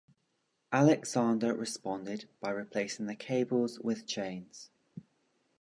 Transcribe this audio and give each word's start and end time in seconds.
Alexander 0.71 1.53
responded 1.53 2.27
by 2.39 2.49
replacing 2.49 3.05
the 3.05 3.13
cables 3.13 3.77
with 3.81 4.07
chains. 4.07 4.71